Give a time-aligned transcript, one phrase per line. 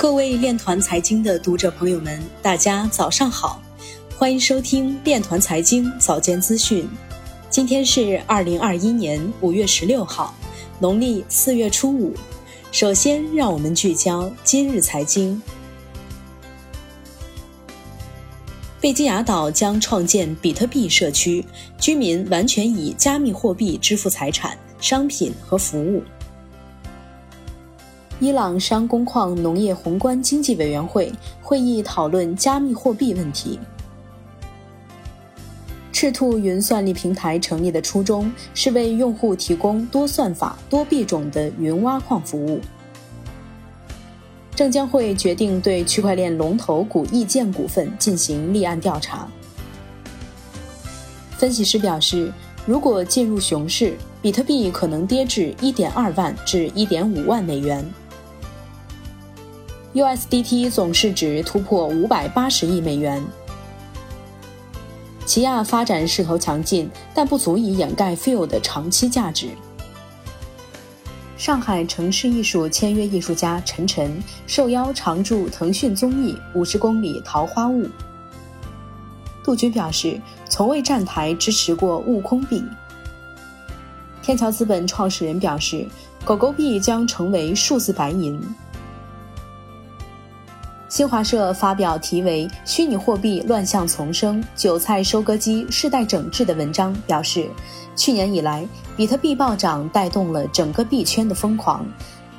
[0.00, 3.60] 各位链团财经的读者朋友们，大家早上好，
[4.16, 6.88] 欢迎收听链团财经早间资讯。
[7.50, 10.34] 今天是二零二一年五月十六号，
[10.78, 12.14] 农历四月初五。
[12.72, 15.42] 首先，让我们聚焦今日财经。
[18.80, 21.44] 贝基亚岛将创建比特币社区，
[21.78, 26.02] 居民完全以加密货币支付财产、商品和服务。
[28.20, 33.58] 伊朗商工矿农业宏观经济委员会会议讨论加密货币问题。
[35.90, 42.60] 赤兔云算力平台成立的初衷是为用户提供多算法、多币种的云挖矿服务。
[44.54, 49.26] 证监会决定对区块链龙头股意建股份进行立案调查。
[51.38, 52.30] 分析师表示，
[52.66, 57.82] 如果进入熊市，比特币可能跌至1.2万至1.5万美元。
[59.92, 63.20] USDT 总市值突破五百八十亿美元。
[65.26, 69.48] 起亚发展势头强劲，但不足以掩盖 Feel 的长期价值。
[71.36, 77.82] 上海城市艺术签约艺术家陈晨受邀常驻腾讯综艺《五十公里桃花坞》。
[79.42, 82.62] 杜鹃表示，从未站台支持过悟空币。
[84.22, 85.84] 天桥资本创始人表示，
[86.24, 88.40] 狗狗币将成为数字白银。
[90.90, 97.48] 新华社发表题为《虚拟货币乱象丛生，韭菜收割机世代整治》的文章，表示，
[97.94, 98.66] 去年以来，
[98.96, 101.86] 比特币暴涨带动了整个币圈的疯狂，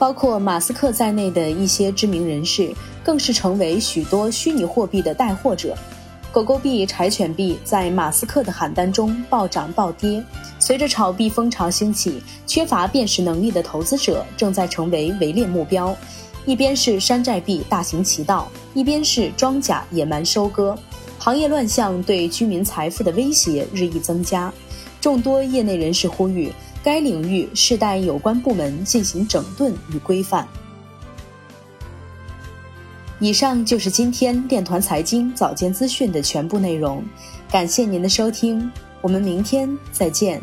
[0.00, 5.76] 包括马斯克在内的一些知名人士，更是成为许多虚拟货币的带货者。
[6.32, 10.20] 狗狗币、柴犬币在马斯克的喊单中暴涨暴跌，
[10.58, 15.96] 随着炒币风潮兴起，缺乏辨识能力的投资者正在成为围猎目标。
[16.46, 20.76] 一边是山寨币大行其道，一边是庄稼野蛮收割，
[21.18, 24.52] 行业乱象对居民财富的威胁日益增加。
[25.00, 30.46] 众多业内人士呼吁该领域世代有关部门进行整顿与规范。
[33.18, 37.04] 以上就是今天链团财经早间资讯的全部内容，
[37.50, 38.70] 感谢您的收听，
[39.02, 40.40] 我们明天再见。